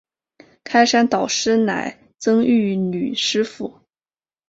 [0.63, 3.81] 开山导师乃曾玉女师傅。